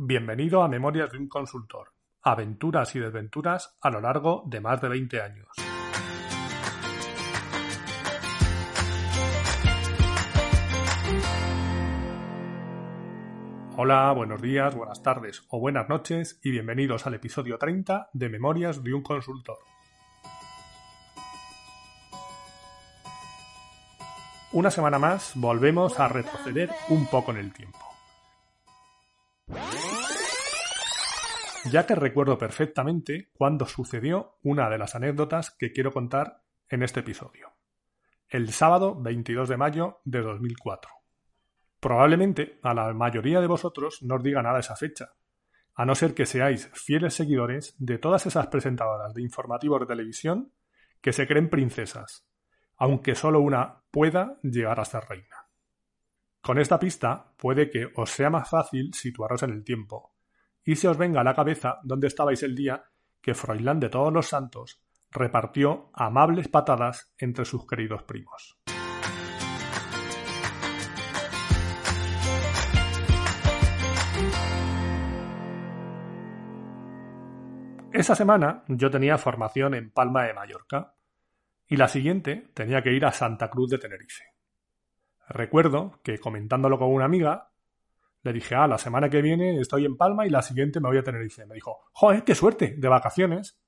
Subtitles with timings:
[0.00, 1.92] Bienvenido a Memorias de un Consultor.
[2.22, 5.48] Aventuras y desventuras a lo largo de más de 20 años.
[13.76, 18.84] Hola, buenos días, buenas tardes o buenas noches y bienvenidos al episodio 30 de Memorias
[18.84, 19.58] de un Consultor.
[24.52, 27.88] Una semana más volvemos a retroceder un poco en el tiempo.
[31.64, 37.00] Ya que recuerdo perfectamente cuando sucedió una de las anécdotas que quiero contar en este
[37.00, 37.52] episodio.
[38.28, 40.90] El sábado 22 de mayo de 2004.
[41.80, 45.12] Probablemente a la mayoría de vosotros no os diga nada esa fecha,
[45.74, 50.52] a no ser que seáis fieles seguidores de todas esas presentadoras de informativos de televisión
[51.00, 52.26] que se creen princesas,
[52.76, 55.48] aunque solo una pueda llegar a ser reina.
[56.40, 60.14] Con esta pista puede que os sea más fácil situaros en el tiempo,
[60.68, 62.84] y se os venga a la cabeza dónde estabais el día
[63.22, 68.60] que Froilán de todos los santos repartió amables patadas entre sus queridos primos.
[77.90, 80.96] Esa semana yo tenía formación en Palma de Mallorca
[81.66, 84.24] y la siguiente tenía que ir a Santa Cruz de Tenerife.
[85.30, 87.52] Recuerdo que comentándolo con una amiga,
[88.28, 90.98] le dije, ah, la semana que viene estoy en Palma y la siguiente me voy
[90.98, 91.46] a Tenerife.
[91.46, 93.58] Me dijo, joder, qué suerte, de vacaciones.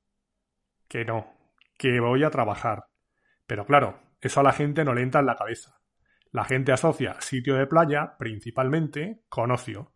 [0.86, 1.32] Que no,
[1.78, 2.84] que voy a trabajar.
[3.46, 5.80] Pero claro, eso a la gente no le entra en la cabeza.
[6.30, 9.94] La gente asocia sitio de playa, principalmente, con ocio.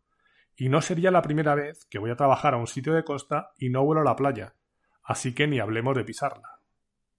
[0.57, 3.53] Y no sería la primera vez que voy a trabajar a un sitio de costa
[3.59, 4.55] y no vuelo a la playa,
[5.03, 6.61] así que ni hablemos de pisarla.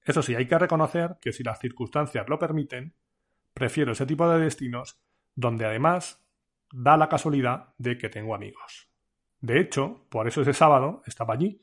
[0.03, 2.95] Eso sí, hay que reconocer que si las circunstancias lo permiten,
[3.53, 4.99] prefiero ese tipo de destinos
[5.35, 6.24] donde además
[6.77, 8.89] da la casualidad de que tengo amigos.
[9.39, 11.61] De hecho, por eso ese sábado estaba allí,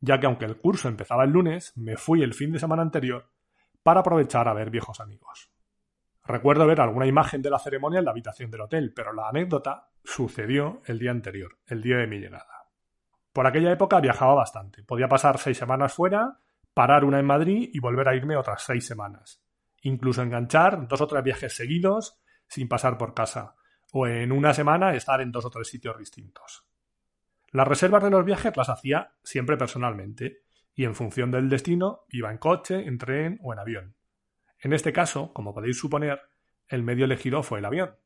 [0.00, 3.30] ya que aunque el curso empezaba el lunes, me fui el fin de semana anterior
[3.82, 5.52] para aprovechar a ver viejos amigos.
[6.24, 9.88] Recuerdo ver alguna imagen de la ceremonia en la habitación del hotel, pero la anécdota
[10.02, 12.66] sucedió el día anterior, el día de mi llegada.
[13.32, 14.82] Por aquella época viajaba bastante.
[14.82, 16.40] Podía pasar seis semanas fuera,
[16.74, 19.42] parar una en Madrid y volver a irme otras seis semanas.
[19.82, 23.54] Incluso enganchar dos o tres viajes seguidos sin pasar por casa.
[23.92, 26.64] O en una semana estar en dos o tres sitios distintos.
[27.50, 30.42] Las reservas de los viajes las hacía siempre personalmente,
[30.74, 33.96] y en función del destino iba en coche, en tren o en avión.
[34.60, 36.20] En este caso, como podéis suponer,
[36.68, 37.96] el medio elegido fue el avión,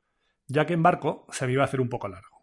[0.47, 2.35] ya que en barco se me iba a hacer un poco largo.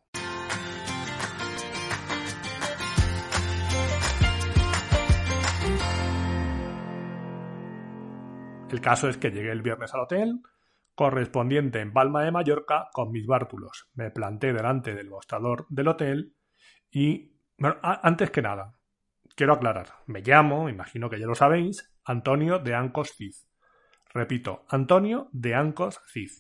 [8.70, 10.42] El caso es que llegué el viernes al hotel,
[10.96, 13.90] correspondiente en Palma de Mallorca, con mis bártulos.
[13.94, 16.36] Me planté delante del mostrador del hotel
[16.92, 18.78] y, bueno, antes que nada,
[19.36, 23.34] quiero aclarar, me llamo, imagino que ya lo sabéis, Antonio de Ancos Cid.
[24.14, 26.32] Repito, Antonio de Ancos Cid.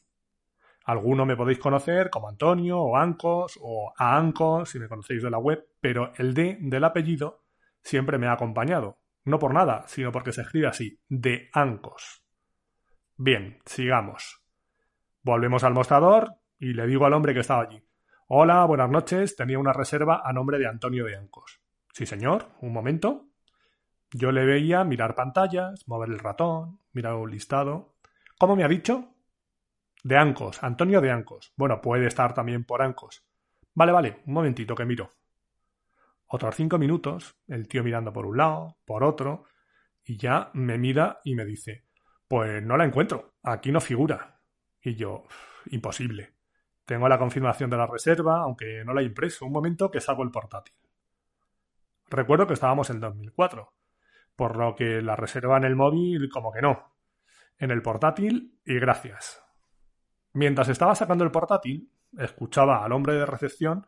[0.83, 5.29] Alguno me podéis conocer como Antonio o Ancos o a Ancos si me conocéis de
[5.29, 7.45] la web, pero el D del apellido
[7.81, 8.99] siempre me ha acompañado.
[9.23, 12.25] No por nada, sino porque se escribe así, de Ancos.
[13.15, 14.40] Bien, sigamos.
[15.23, 17.83] Volvemos al mostrador y le digo al hombre que estaba allí.
[18.27, 21.61] Hola, buenas noches, tenía una reserva a nombre de Antonio de Ancos.
[21.93, 23.27] Sí, señor, un momento.
[24.11, 27.93] Yo le veía mirar pantallas, mover el ratón, mirar un listado.
[28.39, 29.13] ¿Cómo me ha dicho?
[30.03, 31.53] De Ancos, Antonio de Ancos.
[31.55, 33.23] Bueno, puede estar también por Ancos.
[33.75, 35.11] Vale, vale, un momentito que miro.
[36.25, 39.45] Otros cinco minutos, el tío mirando por un lado, por otro,
[40.03, 41.85] y ya me mira y me dice,
[42.27, 44.40] pues no la encuentro, aquí no figura.
[44.81, 45.25] Y yo,
[45.67, 46.33] imposible.
[46.85, 49.45] Tengo la confirmación de la reserva, aunque no la he impreso.
[49.45, 50.75] Un momento que saco el portátil.
[52.09, 53.73] Recuerdo que estábamos en 2004,
[54.35, 56.93] por lo que la reserva en el móvil como que no.
[57.57, 59.41] En el portátil y gracias.
[60.33, 63.87] Mientras estaba sacando el portátil, escuchaba al hombre de recepción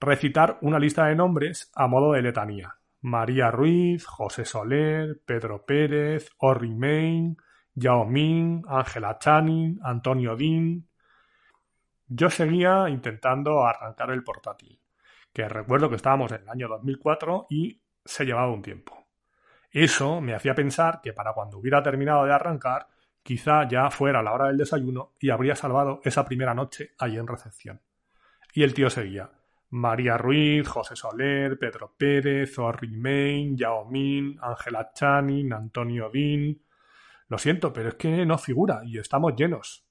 [0.00, 2.74] recitar una lista de nombres a modo de letanía.
[3.00, 7.36] María Ruiz, José Soler, Pedro Pérez, Orri Main,
[7.78, 10.86] Yao Ming, Ángela Channing, Antonio Dean.
[12.08, 14.80] Yo seguía intentando arrancar el portátil,
[15.32, 19.06] que recuerdo que estábamos en el año 2004 y se llevaba un tiempo.
[19.70, 22.88] Eso me hacía pensar que para cuando hubiera terminado de arrancar,
[23.22, 27.26] quizá ya fuera la hora del desayuno y habría salvado esa primera noche allí en
[27.26, 27.80] recepción.
[28.54, 29.30] Y el tío seguía.
[29.70, 36.58] María Ruiz, José Soler, Pedro Pérez, Orri Main, Yao Min, Ángela Chanin, Antonio Din.
[37.28, 39.86] Lo siento, pero es que no figura y estamos llenos.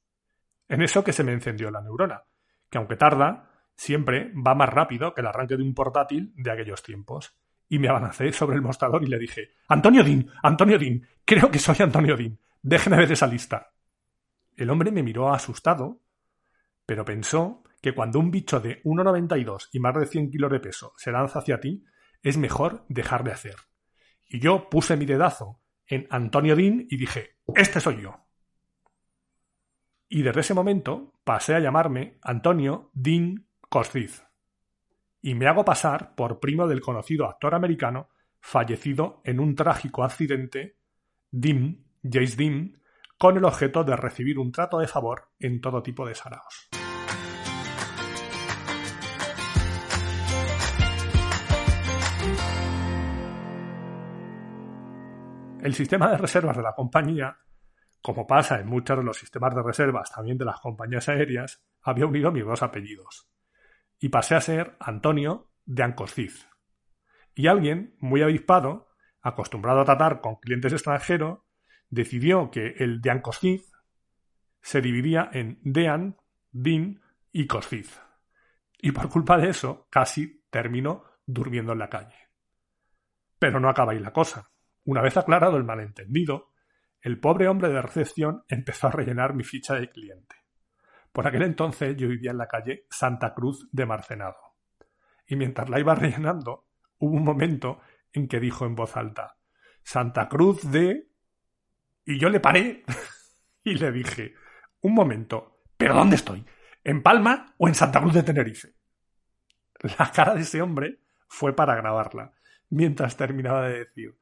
[0.68, 2.24] En eso que se me encendió la neurona,
[2.69, 6.84] que aunque tarda, siempre va más rápido que el arranque de un portátil de aquellos
[6.84, 7.38] tiempos.
[7.69, 11.60] Y me avancé sobre el mostrador y le dije Antonio Din, Antonio Din, creo que
[11.60, 12.39] soy Antonio Din.
[12.62, 13.72] Déjeme ver esa lista.
[14.56, 16.01] El hombre me miró asustado,
[16.86, 20.94] pero pensó que cuando un bicho de 1,92 y más de 100 kilos de peso
[20.98, 21.83] se lanza hacia ti,
[22.24, 23.56] es mejor dejar de hacer.
[24.28, 28.28] Y yo puse mi dedazo en Antonio Dean y dije, este soy yo.
[30.10, 34.24] Y desde ese momento pasé a llamarme Antonio Dean Cosciz.
[35.22, 40.78] Y me hago pasar por primo del conocido actor americano fallecido en un trágico accidente,
[41.31, 42.81] Dean, Jace Dean,
[43.18, 46.67] con el objeto de recibir un trato de favor en todo tipo de saraos.
[55.62, 57.38] El sistema de reservas de la compañía,
[58.01, 62.06] como pasa en muchos de los sistemas de reservas también de las compañías aéreas, había
[62.06, 63.27] unido mis dos apellidos.
[64.00, 66.48] Y pasé a ser Antonio de Ancosciz.
[67.33, 68.89] Y alguien, muy avispado,
[69.21, 71.39] acostumbrado a tratar con clientes extranjeros,
[71.89, 73.71] decidió que el de Ancosciz
[74.62, 76.18] se dividía en Dean,
[76.51, 77.01] Din
[77.31, 78.00] y Cosciz.
[78.80, 82.15] Y por culpa de eso, casi terminó durmiendo en la calle.
[83.39, 84.51] Pero no acaba ahí la cosa.
[84.88, 86.54] Una vez aclarado el malentendido,
[87.01, 90.38] el pobre hombre de recepción empezó a rellenar mi ficha de cliente.
[91.12, 94.38] Por aquel entonces yo vivía en la calle Santa Cruz de Marcenado.
[95.28, 96.69] Y mientras la iba rellenando,
[97.00, 97.81] hubo un momento
[98.13, 99.36] en que dijo en voz alta
[99.84, 101.12] Santa Cruz de...
[102.06, 102.86] Y yo le paré
[103.66, 104.36] y le dije
[104.80, 106.45] Un momento, ¿pero dónde estoy?
[106.86, 108.74] ¿En Palma o en Santa Cruz de Tenerife?
[110.00, 112.31] La cara de ese hombre fue para grabarla,
[112.69, 114.18] mientras terminaba de decir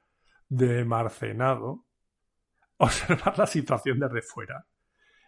[0.48, 1.86] de Marcenado,
[2.78, 4.66] observar la situación desde fuera.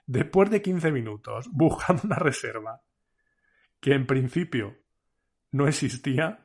[0.06, 2.82] Después de 15 minutos, buscando una reserva
[3.80, 4.78] que en principio
[5.52, 6.44] no existía,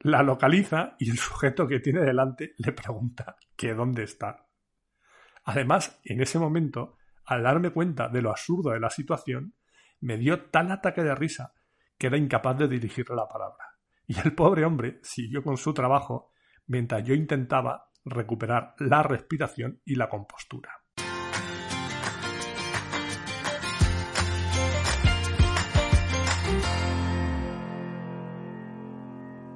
[0.00, 4.46] la localiza y el sujeto que tiene delante le pregunta que dónde está.
[5.44, 9.54] Además, en ese momento, al darme cuenta de lo absurdo de la situación,
[10.00, 11.52] me dio tal ataque de risa
[11.98, 13.64] que era incapaz de dirigirle la palabra.
[14.06, 16.32] Y el pobre hombre siguió con su trabajo
[16.70, 20.70] mientras yo intentaba recuperar la respiración y la compostura.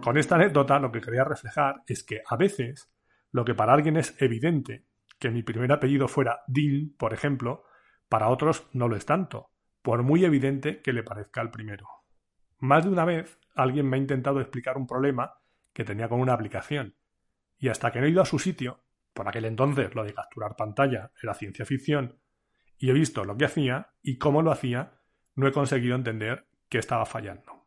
[0.03, 2.93] Con esta anécdota lo que quería reflejar es que a veces
[3.31, 4.85] lo que para alguien es evidente,
[5.21, 7.63] que mi primer apellido fuera Dean, por ejemplo,
[8.09, 9.51] para otros no lo es tanto,
[9.83, 11.87] por muy evidente que le parezca el primero.
[12.59, 15.35] Más de una vez alguien me ha intentado explicar un problema
[15.73, 16.97] que tenía con una aplicación,
[17.65, 18.85] y hasta que no he ido a su sitio,
[19.15, 22.21] por aquel entonces lo de capturar pantalla era ciencia ficción,
[22.77, 25.01] y he visto lo que hacía y cómo lo hacía,
[25.35, 27.65] no he conseguido entender qué estaba fallando.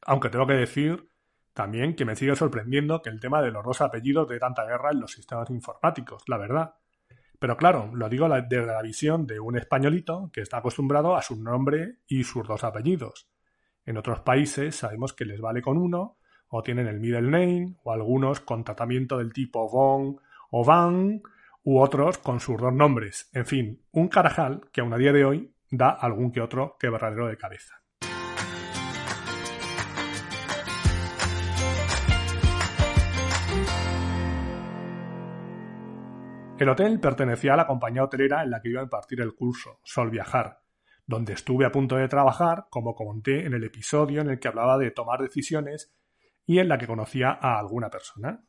[0.00, 1.08] Aunque tengo que decir
[1.52, 4.90] también que me sigue sorprendiendo que el tema de los dos apellidos de tanta guerra
[4.90, 6.74] en los sistemas informáticos, la verdad.
[7.38, 11.40] Pero claro, lo digo desde la visión de un españolito que está acostumbrado a su
[11.40, 13.30] nombre y sus dos apellidos.
[13.84, 16.18] En otros países sabemos que les vale con uno
[16.54, 21.22] o tienen el middle name, o algunos con tratamiento del tipo Von o Van,
[21.64, 23.30] u otros con sus dos nombres.
[23.32, 27.26] En fin, un carajal que aún a día de hoy da algún que otro quebradero
[27.26, 27.80] de cabeza.
[36.58, 39.80] El hotel pertenecía a la compañía hotelera en la que iba a impartir el curso,
[39.84, 40.60] Sol Viajar,
[41.06, 44.76] donde estuve a punto de trabajar, como comenté en el episodio en el que hablaba
[44.76, 45.94] de tomar decisiones
[46.46, 48.44] y en la que conocía a alguna persona.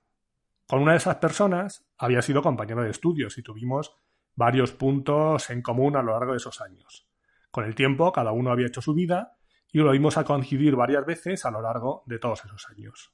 [0.68, 3.96] Con una de esas personas había sido compañero de estudios y tuvimos
[4.36, 7.08] varios puntos en común a lo largo de esos años.
[7.52, 9.38] Con el tiempo, cada uno había hecho su vida
[9.72, 13.14] y lo vimos a coincidir varias veces a lo largo de todos esos años.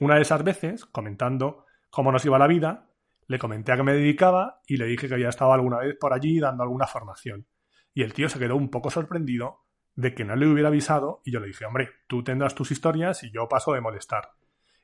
[0.00, 2.90] Una de esas veces, comentando cómo nos iba la vida,
[3.26, 6.12] le comenté a qué me dedicaba y le dije que había estado alguna vez por
[6.12, 7.46] allí dando alguna formación.
[7.94, 9.63] Y el tío se quedó un poco sorprendido
[9.94, 13.22] de que no le hubiera avisado y yo le dije, hombre, tú tendrás tus historias
[13.22, 14.32] y yo paso de molestar.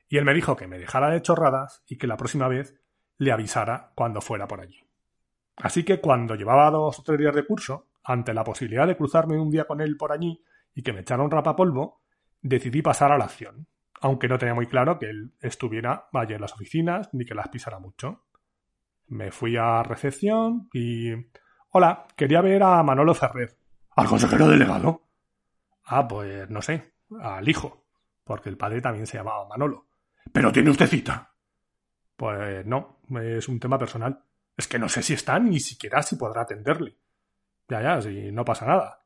[0.07, 2.79] Y él me dijo que me dejara de chorradas y que la próxima vez
[3.17, 4.87] le avisara cuando fuera por allí.
[5.57, 9.39] Así que cuando llevaba dos o tres días de curso, ante la posibilidad de cruzarme
[9.39, 12.01] un día con él por allí y que me echara un rapapolvo,
[12.41, 13.67] decidí pasar a la acción,
[14.01, 17.49] aunque no tenía muy claro que él estuviera allí en las oficinas ni que las
[17.49, 18.25] pisara mucho.
[19.07, 21.11] Me fui a recepción y...
[21.73, 23.55] Hola, quería ver a Manolo Ferrer.
[24.01, 25.03] ¿Al consejero delegado?
[25.85, 27.85] Ah, pues no sé, al hijo,
[28.23, 29.89] porque el padre también se llamaba Manolo.
[30.33, 31.35] ¿Pero tiene usted cita?
[32.15, 34.23] Pues no, es un tema personal.
[34.57, 36.97] Es que no sé si está ni siquiera si podrá atenderle.
[37.69, 39.05] Ya, ya, si no pasa nada.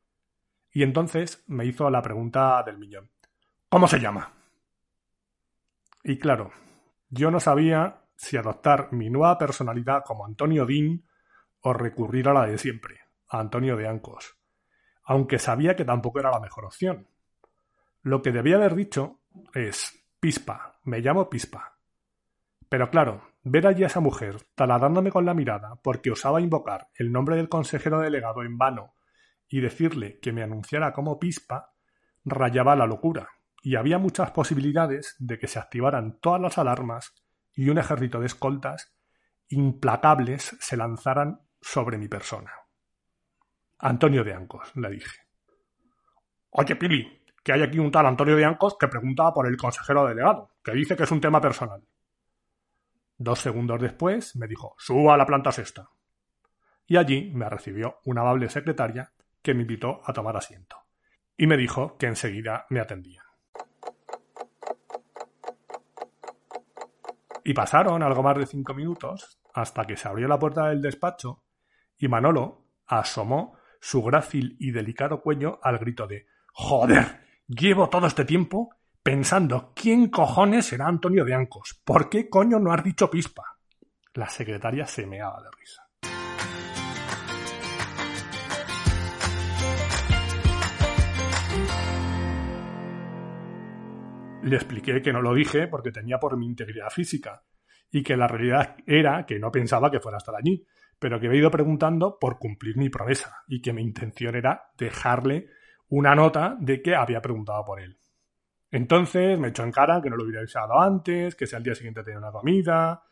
[0.72, 3.12] Y entonces me hizo la pregunta del millón.
[3.68, 4.32] ¿Cómo se llama?
[6.06, 6.54] Y claro,
[7.10, 11.04] yo no sabía si adoptar mi nueva personalidad como Antonio Dean
[11.60, 14.38] o recurrir a la de siempre, a Antonio de Ancos,
[15.06, 17.08] aunque sabía que tampoco era la mejor opción.
[18.02, 19.20] Lo que debía haber dicho
[19.54, 21.78] es Pispa, me llamo Pispa.
[22.68, 27.12] Pero claro, ver allí a esa mujer taladándome con la mirada porque osaba invocar el
[27.12, 28.96] nombre del consejero delegado en vano
[29.48, 31.74] y decirle que me anunciara como Pispa,
[32.24, 33.30] rayaba la locura,
[33.62, 37.14] y había muchas posibilidades de que se activaran todas las alarmas
[37.54, 38.96] y un ejército de escoltas
[39.50, 42.52] implacables se lanzaran sobre mi persona.
[43.80, 45.22] Antonio de Ancos, le dije.
[46.52, 50.06] Oye, Pili, que hay aquí un tal Antonio de Ancos que preguntaba por el consejero
[50.06, 51.84] delegado, que dice que es un tema personal.
[53.18, 55.90] Dos segundos después me dijo, suba a la planta sexta.
[56.88, 60.78] Y allí me recibió una amable secretaria que me invitó a tomar asiento.
[61.38, 63.24] Y me dijo que enseguida me atendía.
[67.44, 71.44] Y pasaron algo más de cinco minutos hasta que se abrió la puerta del despacho
[71.98, 78.26] y Manolo asomó su grácil y delicado cuello al grito de Joder, llevo todo este
[78.26, 78.70] tiempo
[79.04, 81.80] pensando quién cojones será Antonio de Ancos.
[81.84, 83.58] ¿Por qué coño no has dicho pispa?
[84.14, 85.86] La secretaria se meaba de risa.
[94.44, 97.44] Le expliqué que no lo dije porque tenía por mi integridad física
[97.92, 100.66] y que la realidad era que no pensaba que fuera a estar allí,
[101.00, 105.48] pero que he ido preguntando por cumplir mi promesa y que mi intención era dejarle
[105.90, 107.98] una nota de que había preguntado por él.
[108.72, 111.76] Entonces me echó en cara que no lo hubiera avisado antes, que si al día
[111.76, 113.04] siguiente tenía una comida,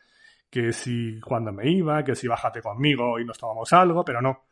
[0.50, 4.46] que si cuando me iba, que si bájate conmigo y nos tomamos algo, pero no.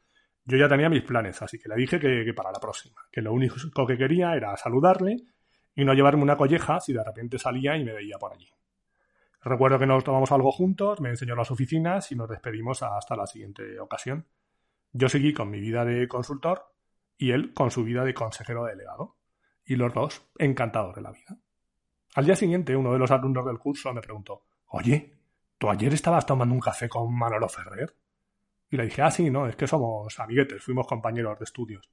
[0.46, 3.22] Yo ya tenía mis planes, así que le dije que, que para la próxima, que
[3.22, 5.18] lo único que quería era saludarle
[5.76, 8.48] y no llevarme una colleja si de repente salía y me veía por allí.
[9.44, 13.26] Recuerdo que nos tomamos algo juntos, me enseñó las oficinas y nos despedimos hasta la
[13.26, 14.28] siguiente ocasión.
[14.92, 16.76] Yo seguí con mi vida de consultor
[17.18, 19.18] y él con su vida de consejero delegado.
[19.66, 21.38] Y los dos encantados de la vida.
[22.16, 25.18] Al día siguiente, uno de los alumnos del curso me preguntó, Oye,
[25.58, 27.96] ¿tú ayer estabas tomando un café con Manolo Ferrer?
[28.72, 31.92] Y le dije, ah, sí, no, es que somos amiguetes, fuimos compañeros de estudios.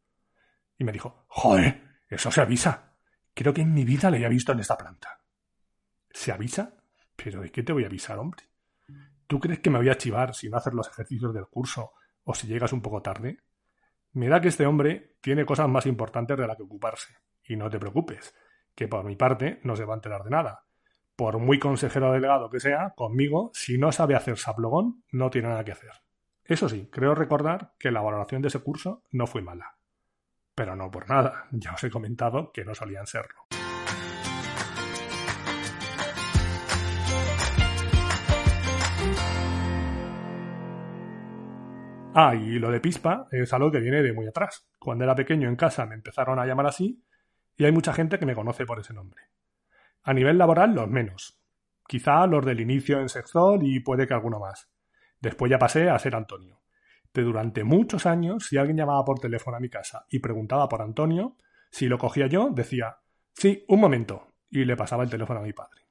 [0.79, 2.95] Y me dijo, joder, eso se avisa.
[3.35, 5.21] Creo que en mi vida le había visto en esta planta.
[6.11, 6.78] ¿Se avisa?
[7.23, 8.45] ¿Pero de qué te voy a avisar, hombre?
[9.27, 11.93] ¿Tú crees que me voy a chivar si no hacer los ejercicios del curso
[12.25, 13.39] o si llegas un poco tarde?
[14.13, 17.15] Me da que este hombre tiene cosas más importantes de las que ocuparse.
[17.45, 18.35] Y no te preocupes,
[18.75, 20.65] que por mi parte no se va a enterar de nada.
[21.17, 25.65] Por muy consejero delegado que sea, conmigo, si no sabe hacer saplogón, no tiene nada
[25.65, 25.91] que hacer.
[26.45, 29.79] Eso sí, creo recordar que la valoración de ese curso no fue mala
[30.59, 33.48] pero no por nada, ya os he comentado que no solían serlo.
[42.21, 44.69] Ah, y lo de pispa es algo que viene de muy atrás.
[44.79, 47.05] Cuando era pequeño en casa me empezaron a llamar así
[47.57, 49.23] y hay mucha gente que me conoce por ese nombre.
[50.03, 51.39] A nivel laboral, los menos.
[51.87, 54.69] Quizá los del inicio en Sexol y puede que alguno más.
[55.21, 56.59] Después ya pasé a ser Antonio
[57.23, 61.37] durante muchos años, si alguien llamaba por teléfono a mi casa y preguntaba por Antonio,
[61.71, 62.99] si lo cogía yo, decía,
[63.35, 65.83] sí, un momento, y le pasaba el teléfono a mi padre.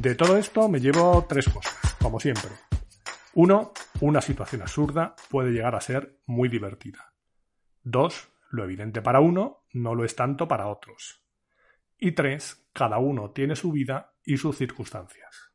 [0.00, 2.50] De todo esto me llevo tres cosas, como siempre.
[3.34, 7.14] Uno, una situación absurda puede llegar a ser muy divertida.
[7.82, 11.24] Dos, lo evidente para uno no lo es tanto para otros.
[11.98, 15.52] Y tres, cada uno tiene su vida y sus circunstancias.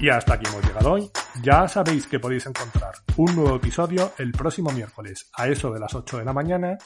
[0.00, 1.10] Y hasta aquí hemos llegado hoy.
[1.42, 5.94] Ya sabéis que podéis encontrar un nuevo episodio el próximo miércoles a eso de las
[5.94, 6.78] 8 de la mañana,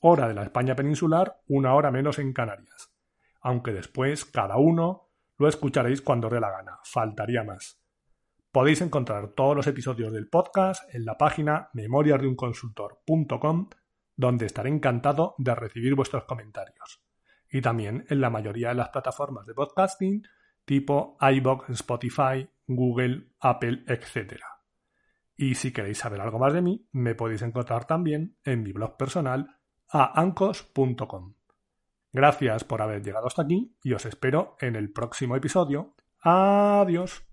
[0.00, 2.92] hora de la España peninsular, una hora menos en Canarias.
[3.40, 7.80] Aunque después cada uno lo escucharéis cuando dé la gana, faltaría más.
[8.52, 13.68] Podéis encontrar todos los episodios del podcast en la página memoriasdeunconsultor.com,
[14.16, 17.02] donde estaré encantado de recibir vuestros comentarios.
[17.52, 20.22] y también en la mayoría de las plataformas de podcasting
[20.64, 24.40] tipo iBox, Spotify, Google, Apple, etc.
[25.36, 28.96] Y si queréis saber algo más de mí, me podéis encontrar también en mi blog
[28.96, 29.59] personal
[29.90, 31.34] a ancos.com.
[32.12, 35.94] Gracias por haber llegado hasta aquí y os espero en el próximo episodio.
[36.22, 37.29] Adiós.